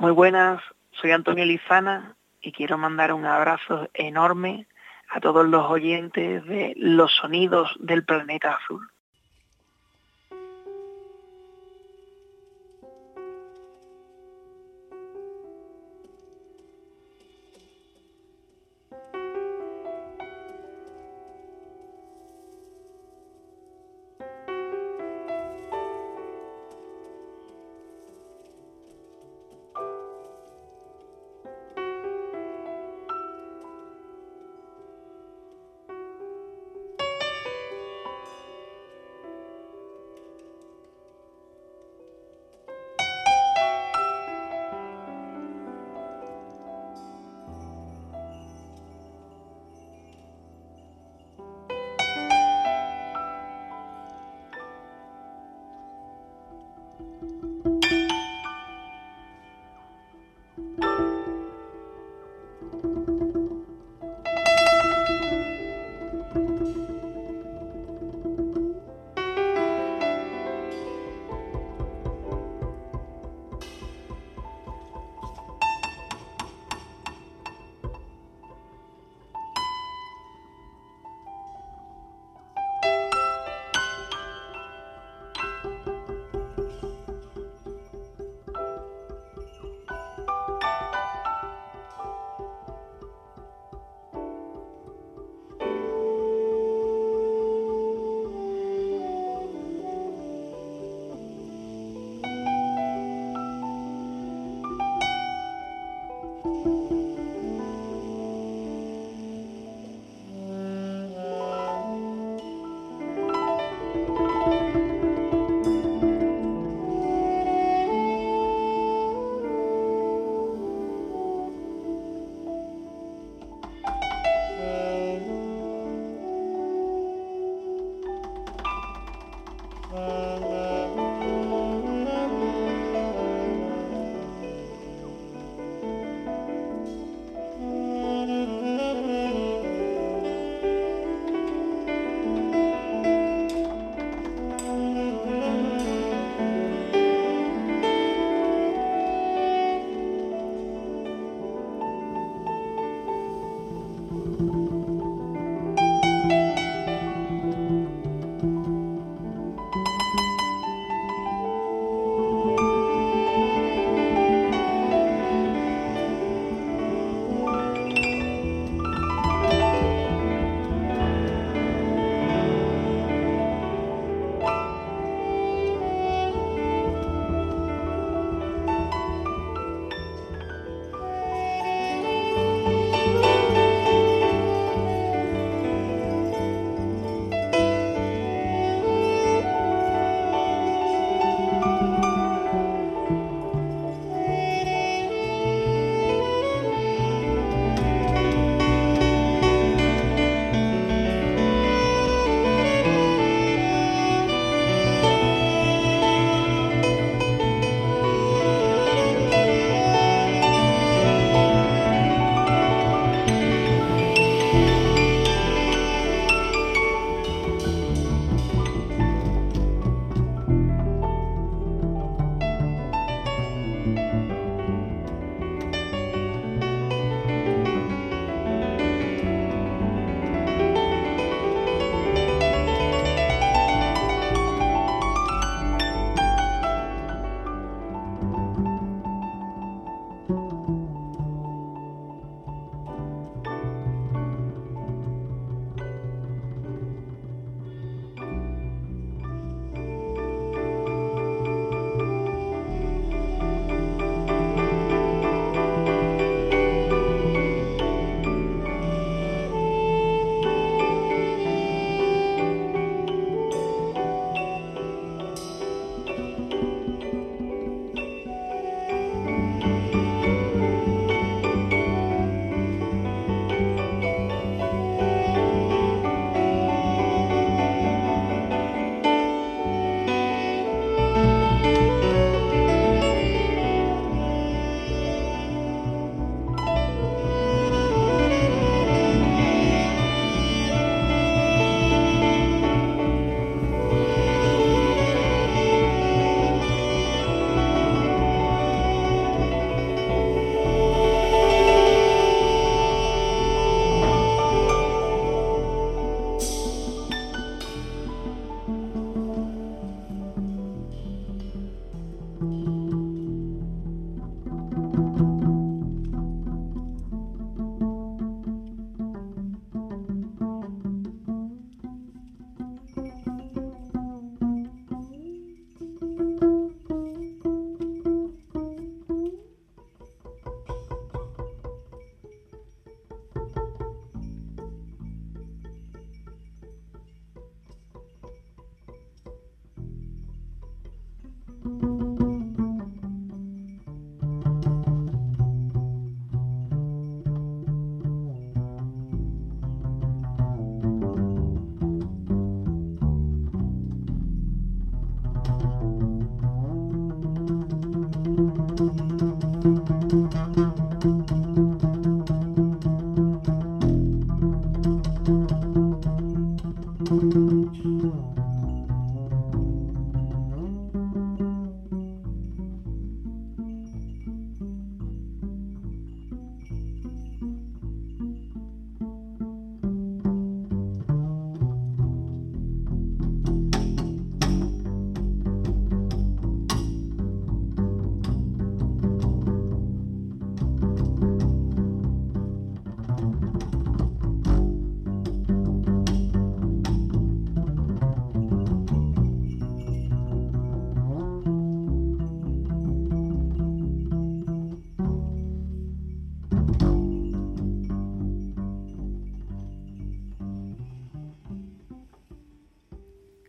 Muy 0.00 0.12
buenas, 0.12 0.62
soy 0.92 1.10
Antonio 1.10 1.44
Lizana 1.44 2.14
y 2.40 2.52
quiero 2.52 2.78
mandar 2.78 3.12
un 3.12 3.26
abrazo 3.26 3.88
enorme 3.94 4.68
a 5.08 5.18
todos 5.18 5.44
los 5.44 5.68
oyentes 5.68 6.44
de 6.46 6.72
Los 6.76 7.16
Sonidos 7.16 7.74
del 7.80 8.04
Planeta 8.04 8.54
Azul. 8.62 8.88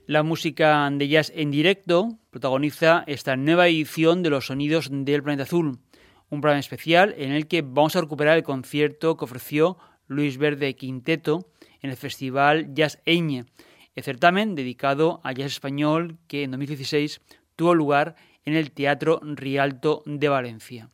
La 0.09 0.23
música 0.23 0.89
de 0.91 1.07
jazz 1.07 1.31
en 1.35 1.51
directo 1.51 2.17
protagoniza 2.31 3.03
esta 3.05 3.35
nueva 3.35 3.67
edición 3.67 4.23
de 4.23 4.31
los 4.31 4.47
sonidos 4.47 4.89
del 4.91 5.21
planeta 5.21 5.43
azul, 5.43 5.81
un 6.29 6.41
programa 6.41 6.59
especial 6.59 7.13
en 7.15 7.31
el 7.31 7.47
que 7.47 7.61
vamos 7.61 7.95
a 7.95 8.01
recuperar 8.01 8.35
el 8.35 8.43
concierto 8.43 9.15
que 9.15 9.25
ofreció 9.25 9.77
Luis 10.07 10.39
Verde 10.39 10.75
Quinteto 10.75 11.51
en 11.83 11.91
el 11.91 11.95
Festival 11.95 12.73
Jazz 12.73 12.99
Eñe, 13.05 13.45
el 13.93 14.03
certamen 14.03 14.55
dedicado 14.55 15.21
al 15.23 15.35
jazz 15.35 15.51
español 15.51 16.17
que 16.27 16.41
en 16.41 16.49
2016 16.49 17.21
tuvo 17.55 17.75
lugar 17.75 18.15
en 18.45 18.55
el 18.55 18.71
Teatro 18.71 19.19
Rialto 19.21 20.01
de 20.07 20.27
Valencia. 20.27 20.89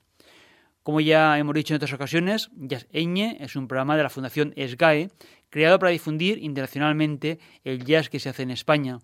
Como 0.84 1.00
ya 1.00 1.40
hemos 1.40 1.56
dicho 1.56 1.74
en 1.74 1.78
otras 1.78 1.94
ocasiones, 1.94 2.52
Jazz 2.58 2.86
Eñe 2.92 3.38
es 3.40 3.56
un 3.56 3.70
programa 3.70 3.96
de 3.96 4.04
la 4.04 4.10
Fundación 4.10 4.54
SGAE 4.58 5.10
creado 5.56 5.80
para 5.80 5.94
difundir 5.94 6.44
internacionalmente 6.44 7.40
el 7.64 7.86
jazz 7.86 8.10
que 8.10 8.20
se 8.20 8.28
hace 8.28 8.44
en 8.44 8.52
España. 8.52 9.00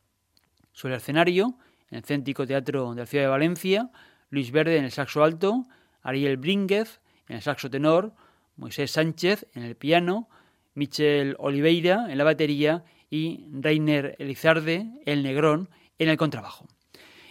Sobre 0.73 0.95
el 0.95 0.99
escenario, 0.99 1.57
en 1.91 1.97
el 1.97 2.03
Céntrico 2.03 2.45
Teatro 2.45 2.93
de 2.93 3.01
la 3.01 3.05
Ciudad 3.05 3.25
de 3.25 3.29
Valencia, 3.29 3.91
Luis 4.29 4.51
Verde 4.51 4.77
en 4.77 4.85
el 4.85 4.91
saxo 4.91 5.23
alto, 5.23 5.67
Ariel 6.01 6.37
Brínguez 6.37 7.01
en 7.27 7.37
el 7.37 7.41
saxo 7.41 7.69
tenor, 7.69 8.13
Moisés 8.55 8.91
Sánchez 8.91 9.45
en 9.53 9.63
el 9.63 9.75
piano, 9.75 10.29
Michel 10.73 11.35
Oliveira 11.39 12.07
en 12.09 12.17
la 12.17 12.23
batería 12.23 12.83
y 13.09 13.47
Reiner 13.51 14.15
Elizarde, 14.19 14.87
el 15.05 15.23
negrón, 15.23 15.69
en 15.97 16.09
el 16.09 16.17
contrabajo. 16.17 16.67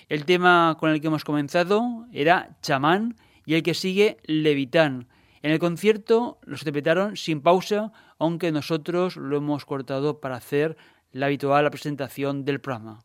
El 0.09 0.25
tema 0.25 0.75
con 0.81 0.91
el 0.91 1.03
que 1.03 1.09
hemos 1.09 1.25
comenzado 1.25 2.07
era 2.13 2.57
Chamán 2.63 3.17
y 3.45 3.55
el 3.55 3.63
que 3.63 3.75
sigue 3.75 4.17
Levitán. 4.25 5.07
En 5.43 5.51
el 5.51 5.59
concierto 5.59 6.39
los 6.45 6.63
interpretaron 6.63 7.17
sin 7.17 7.43
pausa, 7.43 7.93
aunque 8.19 8.51
nosotros 8.51 9.17
lo 9.17 9.37
hemos 9.37 9.67
cortado 9.67 10.19
para 10.19 10.37
hacer 10.37 10.79
la 11.13 11.27
habitual 11.27 11.71
presentación 11.71 12.47
del 12.47 12.61
programa. 12.61 13.05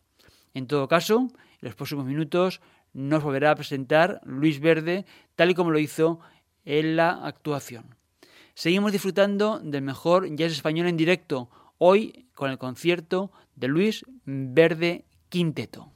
En 0.53 0.65
todo 0.65 0.87
caso, 0.87 1.19
en 1.19 1.29
los 1.61 1.75
próximos 1.75 2.05
minutos 2.05 2.61
nos 2.93 3.21
volverá 3.21 3.51
a 3.51 3.55
presentar 3.55 4.21
Luis 4.23 4.61
Verde, 4.61 5.05
tal 5.35 5.51
y 5.51 5.55
como 5.55 5.71
lo 5.71 5.79
hizo 5.79 6.21
en 6.63 6.95
la 6.95 7.25
actuación. 7.25 7.95
Seguimos 8.53 8.93
disfrutando 8.93 9.59
del 9.59 9.81
mejor 9.81 10.33
jazz 10.35 10.53
español 10.53 10.87
en 10.87 10.95
directo, 10.95 11.49
hoy 11.79 12.27
con 12.33 12.49
el 12.49 12.57
concierto 12.57 13.31
de 13.55 13.67
Luis 13.67 14.05
Verde 14.25 15.05
Quinteto. 15.27 15.92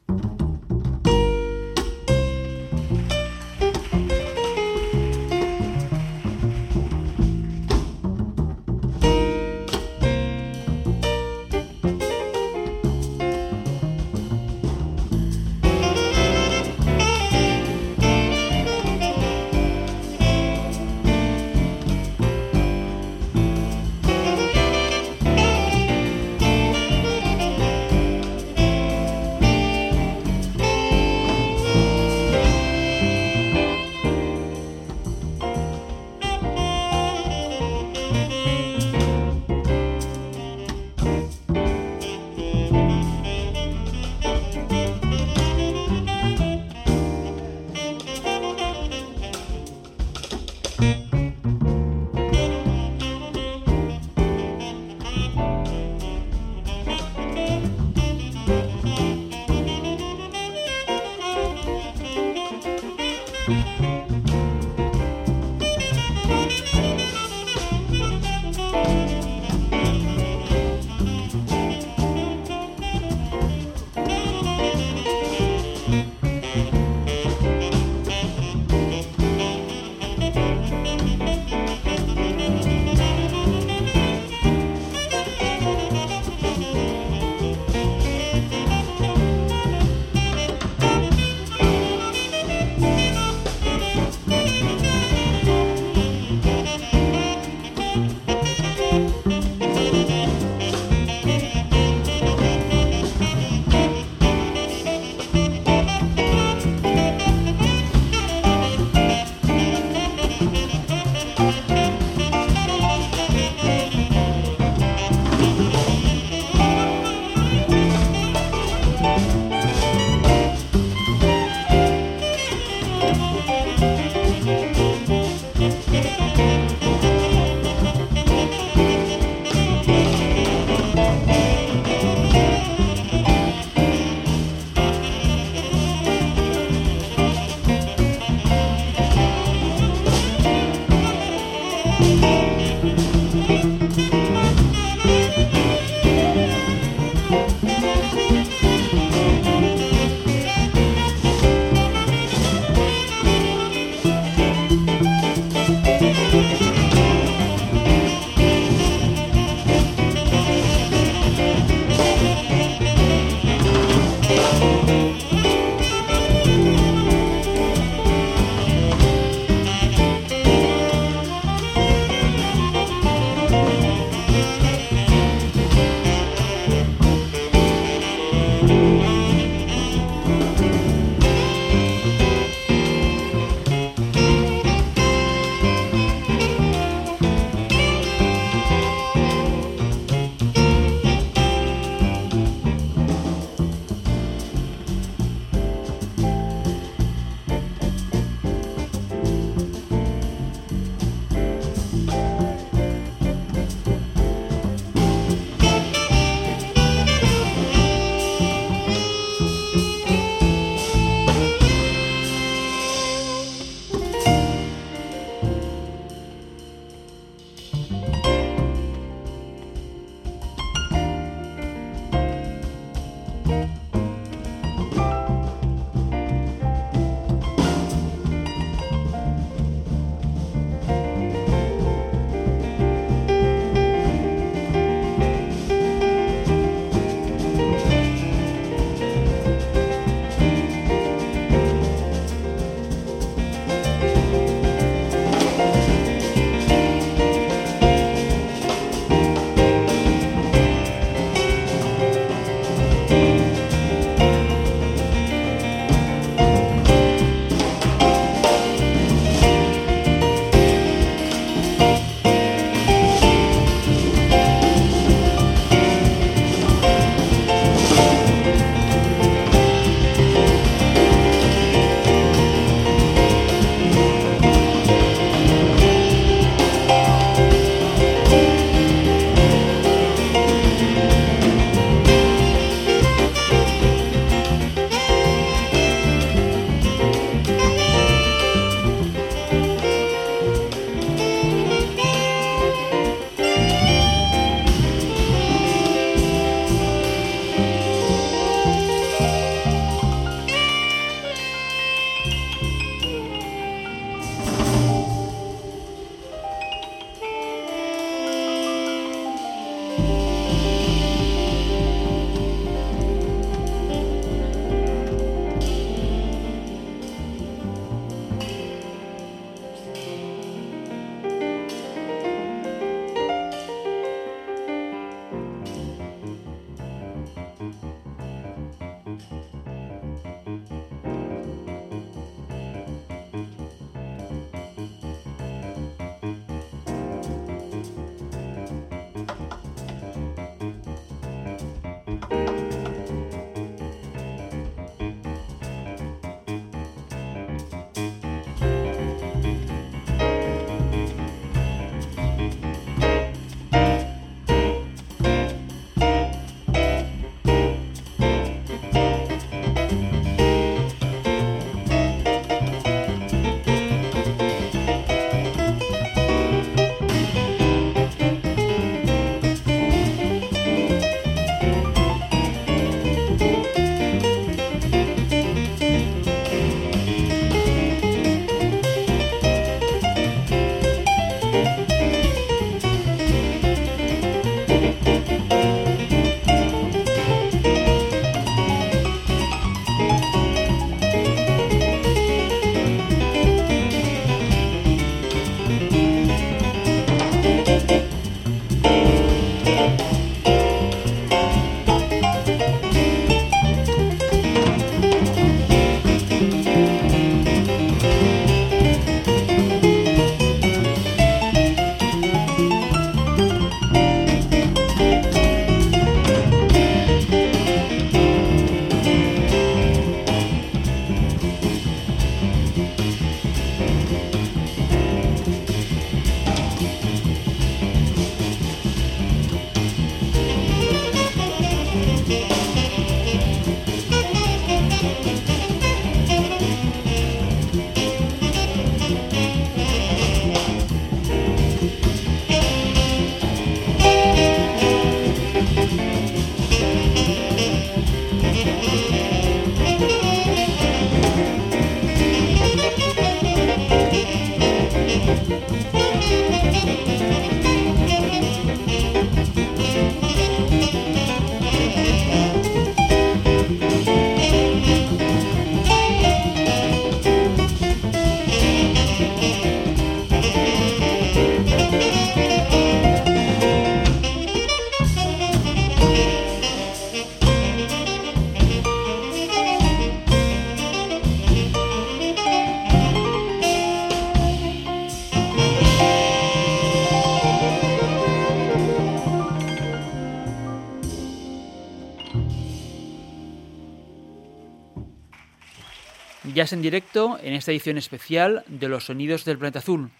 En 496.71 496.81
directo 496.81 497.39
en 497.41 497.53
esta 497.53 497.71
edición 497.71 497.97
especial 497.97 498.65
de 498.67 498.89
Los 498.89 499.05
Sonidos 499.05 499.45
del 499.45 499.57
Planeta 499.57 499.79
Azul. 499.79 500.11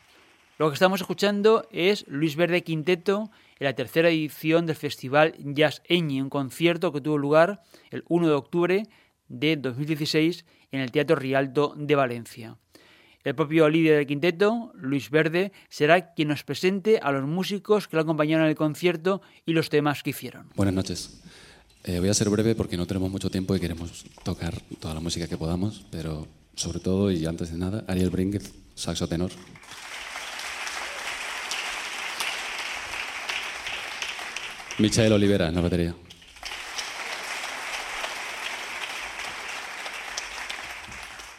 Lo 0.58 0.70
que 0.70 0.76
estamos 0.76 1.02
escuchando 1.02 1.68
es 1.72 2.06
Luis 2.08 2.38
Verde 2.38 2.64
Quinteto 2.64 3.32
en 3.60 3.66
la 3.66 3.74
tercera 3.74 4.10
edición 4.10 4.66
del 4.66 4.78
Festival 4.78 5.36
Jazz 5.40 5.82
Eñi, 5.90 6.22
un 6.22 6.30
concierto 6.30 6.94
que 6.94 7.02
tuvo 7.02 7.18
lugar 7.18 7.64
el 7.90 8.06
1 8.08 8.28
de 8.28 8.34
octubre 8.34 8.84
de 9.28 9.58
2016 9.58 10.46
en 10.72 10.80
el 10.80 10.92
Teatro 10.92 11.18
Rialto 11.18 11.74
de 11.76 11.96
Valencia. 11.96 12.58
El 13.26 13.36
propio 13.36 13.68
líder 13.68 13.98
del 13.98 14.08
quinteto, 14.08 14.72
Luis 14.76 15.10
Verde, 15.10 15.52
será 15.68 16.14
quien 16.14 16.30
nos 16.30 16.44
presente 16.44 17.00
a 17.02 17.12
los 17.12 17.28
músicos 17.28 17.90
que 17.90 17.98
lo 17.98 18.04
acompañaron 18.04 18.46
en 18.46 18.52
el 18.52 18.56
concierto 18.56 19.22
y 19.46 19.52
los 19.52 19.70
temas 19.70 20.02
que 20.02 20.12
hicieron. 20.12 20.50
Buenas 20.56 20.76
noches. 20.76 21.22
Eh, 21.84 22.00
voy 22.00 22.10
a 22.10 22.14
ser 22.14 22.30
breve 22.30 22.56
porque 22.56 22.78
no 22.78 22.86
tenemos 22.86 23.12
mucho 23.12 23.30
tiempo 23.30 23.56
y 23.56 23.60
queremos 23.60 24.06
tocar 24.24 24.54
toda 24.80 24.94
la 24.94 25.00
música 25.00 25.28
que 25.28 25.38
podamos, 25.38 25.86
pero 25.90 26.28
sobre 26.58 26.80
todo 26.80 27.12
y 27.12 27.26
antes 27.26 27.52
de 27.52 27.58
nada, 27.58 27.86
Ariel 27.88 28.10
Brinket, 28.10 28.44
saxo 28.74 29.08
tenor. 29.08 29.32
Michael 34.80 35.14
Olivera 35.14 35.48
en 35.48 35.56
la 35.56 35.62
batería. 35.62 35.96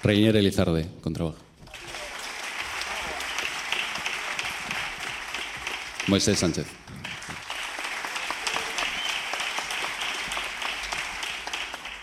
Reinier 0.05 0.37
Elizarde, 0.37 0.89
contrabajo. 1.03 1.39
Moisés 6.07 6.39
Sánchez. 6.39 6.67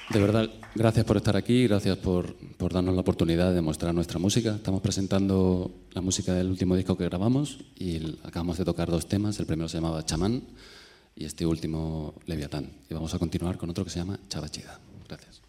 De 0.10 0.20
verdad, 0.20 0.50
gracias 0.76 1.06
por 1.06 1.18
estar 1.18 1.36
aquí, 1.36 1.68
gracias 1.68 1.98
por, 1.98 2.36
por, 2.36 2.74
darnos 2.74 2.94
la 2.94 3.02
oportunidad 3.02 3.54
de 3.54 3.62
mostrar 3.62 3.96
nuestra 3.96 4.20
música. 4.20 4.56
Estamos 4.56 4.82
presentando 4.82 5.72
la 5.94 6.02
música 6.02 6.34
del 6.34 6.50
último 6.50 6.76
disco 6.76 6.98
que 6.98 7.06
grabamos 7.06 7.60
y 7.76 8.18
acabamos 8.24 8.58
de 8.58 8.66
tocar 8.66 8.92
dos 8.92 9.08
temas. 9.08 9.40
El 9.40 9.46
primero 9.46 9.70
se 9.70 9.78
llamaba 9.78 10.06
Chamán 10.06 10.44
y 11.16 11.26
este 11.26 11.46
último 11.46 12.16
Leviatán. 12.26 12.70
Y 12.90 12.94
vamos 12.94 13.14
a 13.14 13.20
continuar 13.20 13.58
con 13.58 13.70
otro 13.70 13.84
que 13.84 13.90
se 13.90 14.00
llama 14.00 14.20
Chavachida. 14.30 14.80
Gracias. 15.08 15.45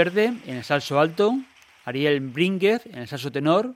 En 0.00 0.56
el 0.56 0.64
salso 0.64 0.98
alto, 0.98 1.38
Ariel 1.84 2.20
Brínguez 2.20 2.86
en 2.86 3.00
el 3.00 3.06
salso 3.06 3.30
tenor, 3.30 3.74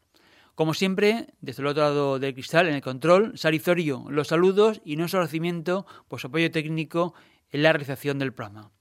Como 0.56 0.74
siempre, 0.74 1.28
desde 1.42 1.62
el 1.62 1.68
otro 1.68 1.84
lado 1.84 2.18
del 2.18 2.34
cristal, 2.34 2.68
en 2.68 2.74
el 2.74 2.82
control, 2.82 3.38
Sarizorio, 3.38 4.04
los 4.10 4.30
saludos 4.30 4.82
y 4.84 4.96
nuestro 4.96 5.20
agradecimiento 5.20 5.86
por 6.08 6.20
su 6.20 6.26
apoyo 6.26 6.50
técnico 6.50 7.14
en 7.52 7.62
la 7.62 7.72
realización 7.72 8.18
del 8.18 8.34
programa. 8.34 8.72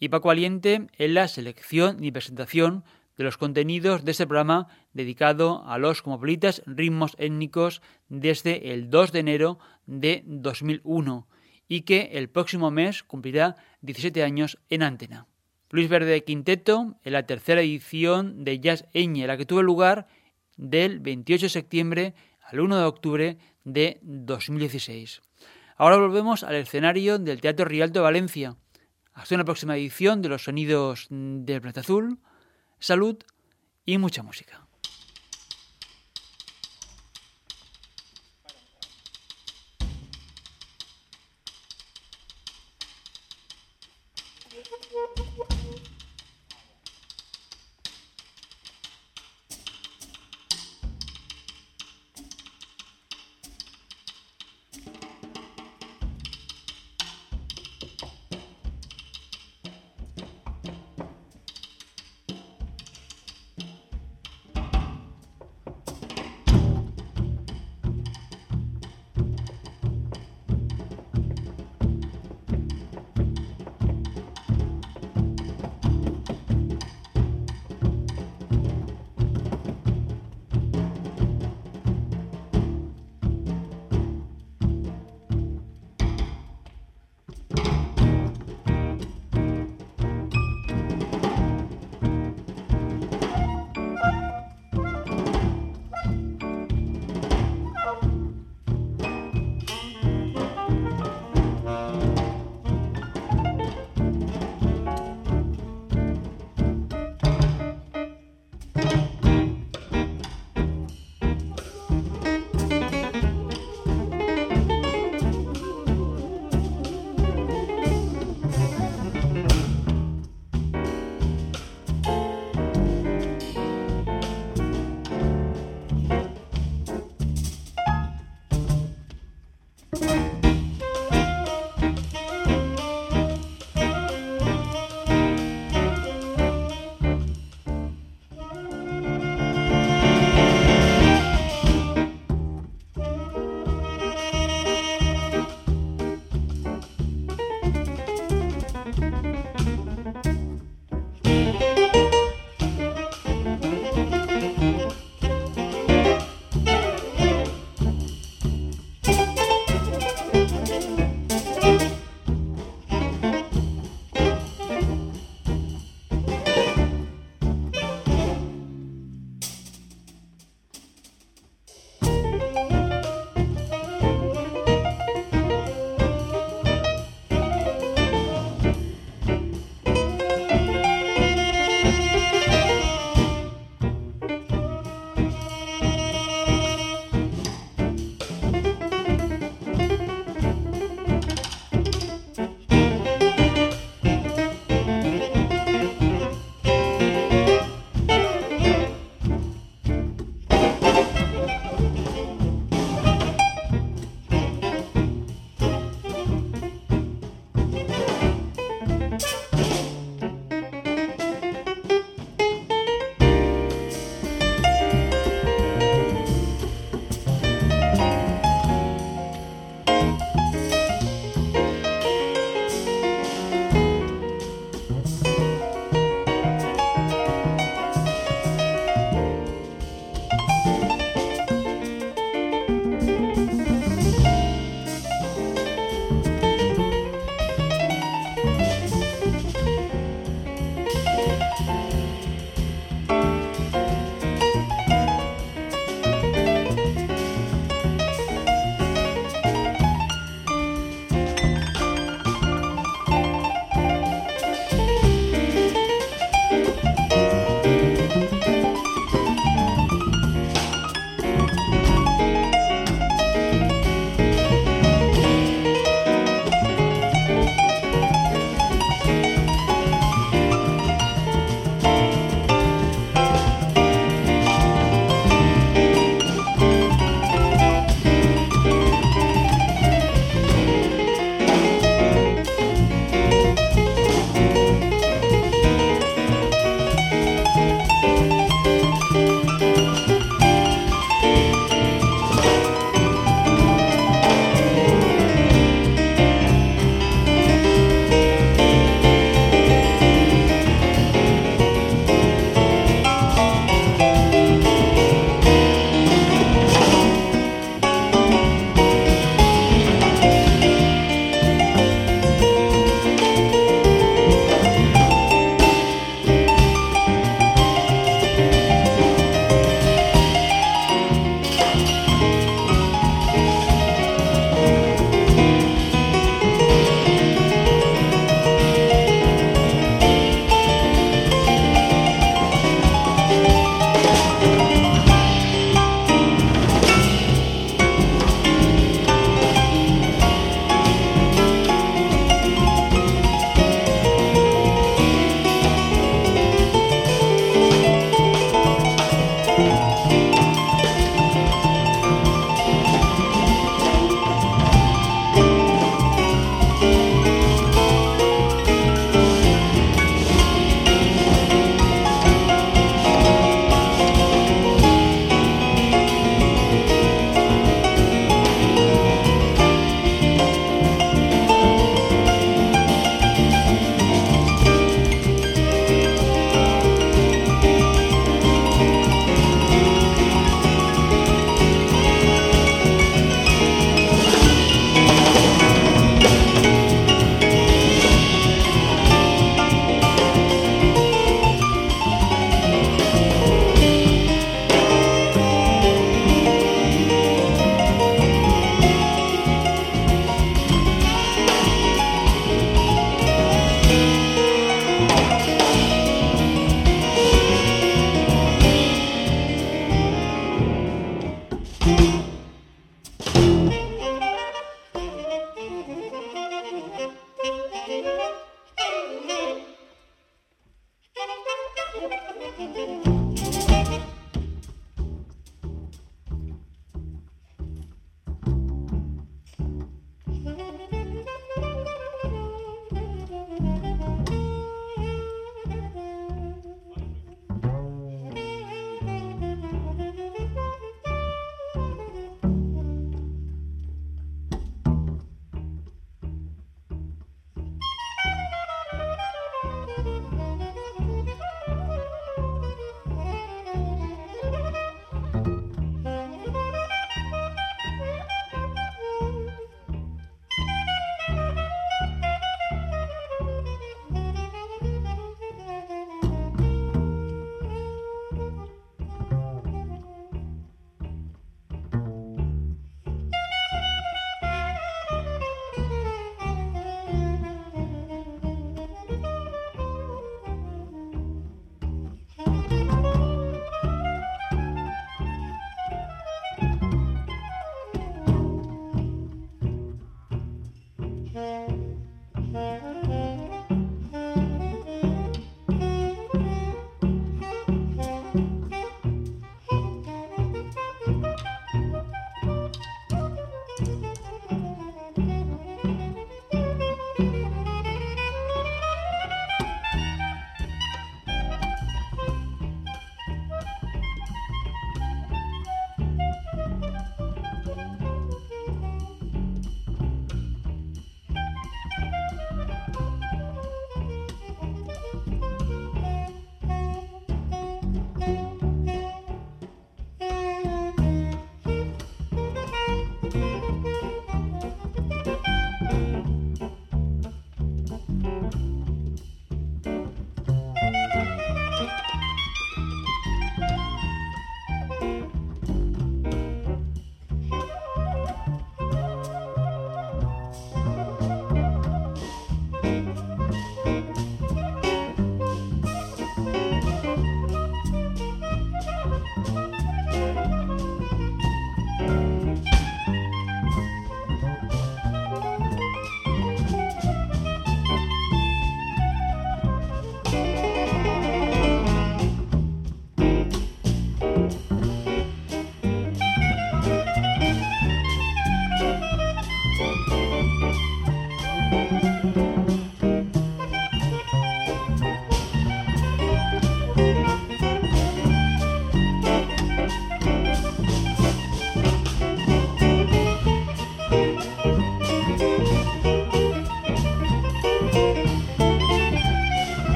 Y 0.00 0.08
Paco 0.08 0.30
Aliente 0.30 0.88
en 0.98 1.14
la 1.14 1.28
selección 1.28 2.02
y 2.02 2.10
presentación 2.10 2.84
de 3.16 3.24
los 3.24 3.36
contenidos 3.36 4.04
de 4.04 4.12
este 4.12 4.26
programa 4.26 4.66
dedicado 4.94 5.62
a 5.66 5.76
los 5.76 6.00
cosmopolitas 6.00 6.62
ritmos 6.64 7.14
étnicos 7.18 7.82
desde 8.08 8.72
el 8.72 8.88
2 8.88 9.12
de 9.12 9.18
enero 9.18 9.58
de 9.86 10.22
2001 10.26 11.28
y 11.68 11.82
que 11.82 12.10
el 12.14 12.30
próximo 12.30 12.70
mes 12.70 13.02
cumplirá 13.02 13.56
17 13.82 14.24
años 14.24 14.58
en 14.70 14.82
antena. 14.82 15.26
Luis 15.68 15.88
Verde 15.88 16.24
Quinteto 16.24 16.96
en 17.04 17.12
la 17.12 17.26
tercera 17.26 17.60
edición 17.60 18.42
de 18.42 18.58
Jazz 18.58 18.86
Eñe, 18.92 19.26
la 19.26 19.36
que 19.36 19.46
tuvo 19.46 19.62
lugar 19.62 20.08
del 20.56 20.98
28 20.98 21.44
de 21.44 21.50
septiembre 21.50 22.14
al 22.42 22.60
1 22.60 22.78
de 22.78 22.84
octubre 22.84 23.38
de 23.64 23.98
2016. 24.02 25.20
Ahora 25.76 25.98
volvemos 25.98 26.42
al 26.42 26.56
escenario 26.56 27.18
del 27.18 27.40
Teatro 27.40 27.66
Rialto 27.66 28.00
de 28.00 28.04
Valencia. 28.04 28.56
Hasta 29.20 29.34
una 29.34 29.44
próxima 29.44 29.76
edición 29.76 30.22
de 30.22 30.30
los 30.30 30.44
sonidos 30.44 31.06
del 31.10 31.60
planeta 31.60 31.80
azul. 31.80 32.18
Salud 32.78 33.18
y 33.84 33.98
mucha 33.98 34.22
música. 34.22 34.66